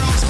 and 0.00 0.27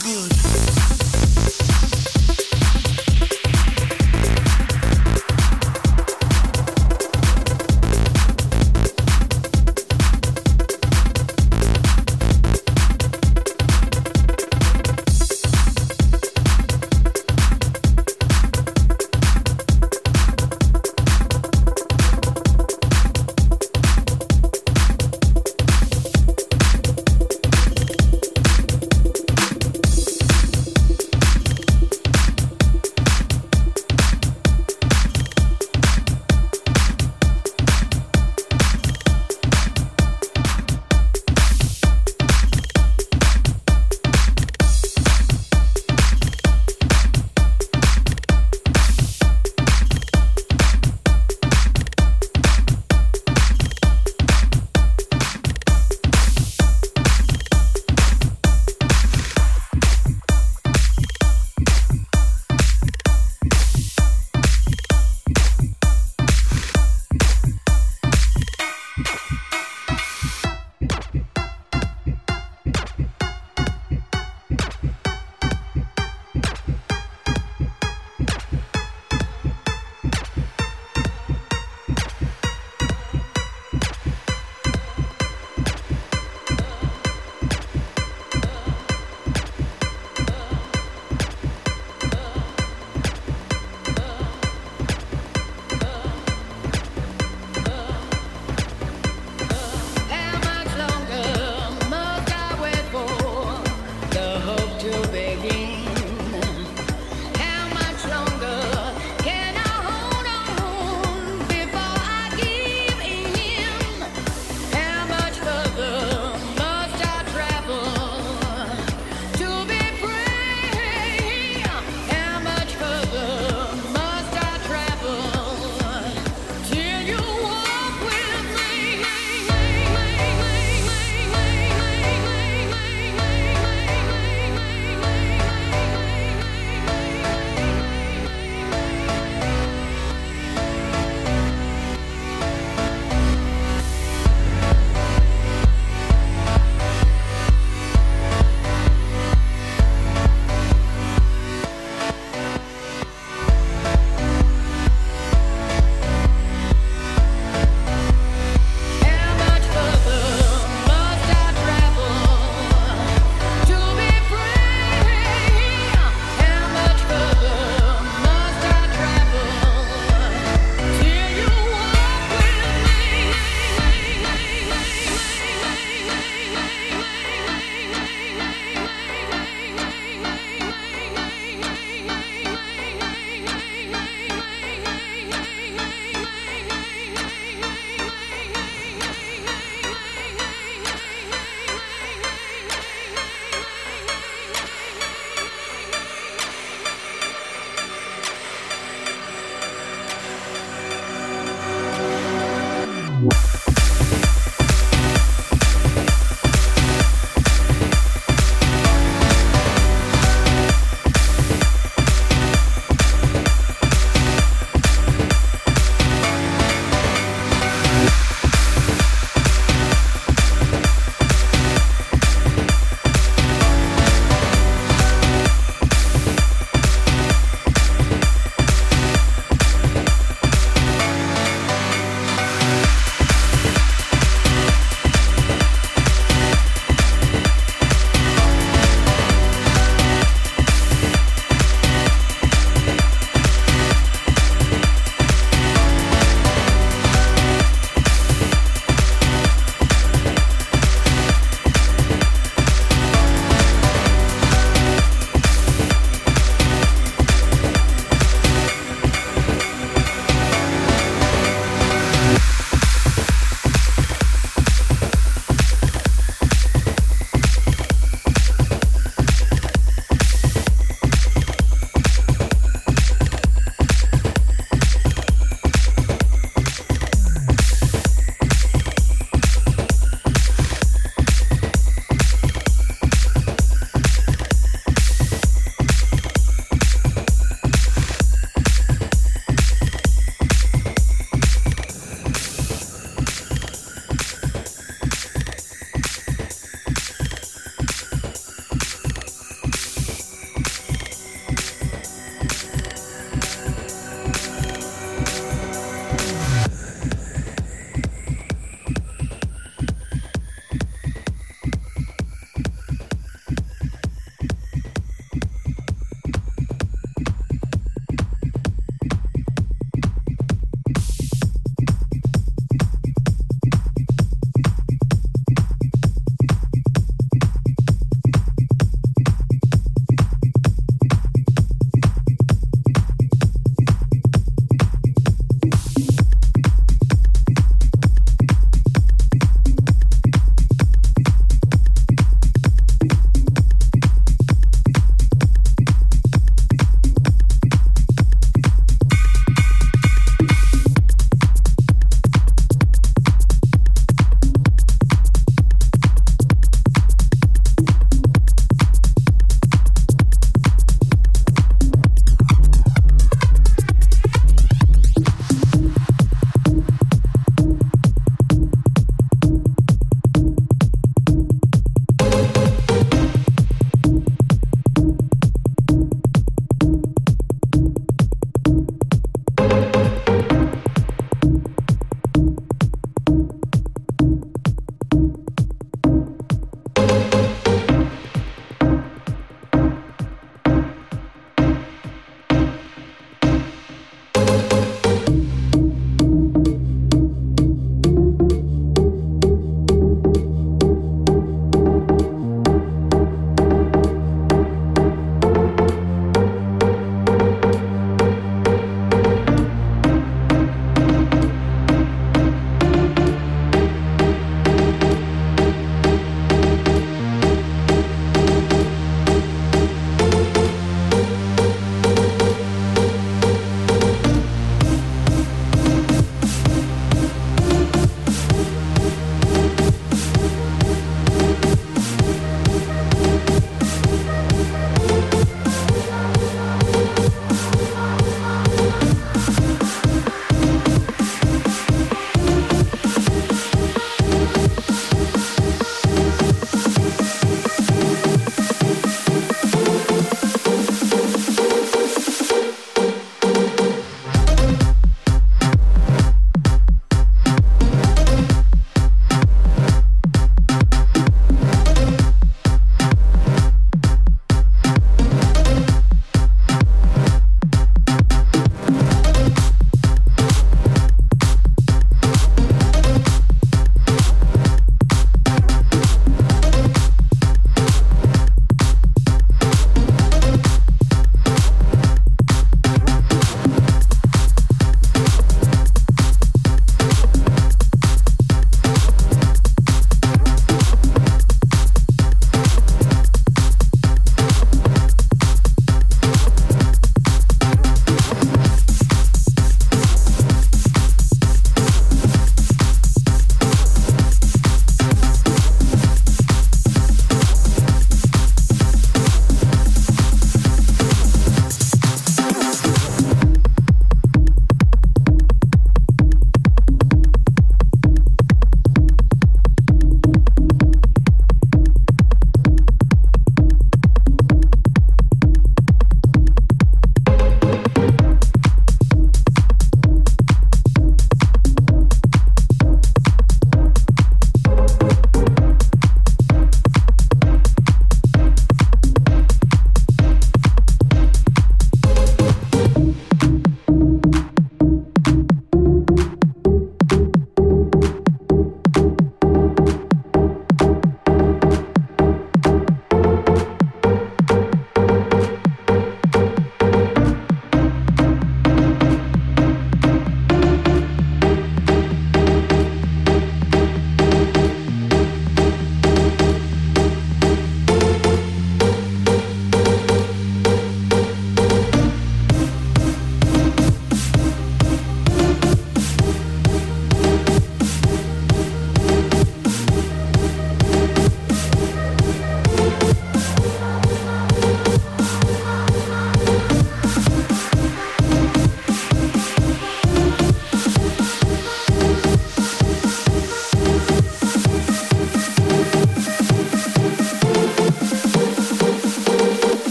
good. 0.00 0.77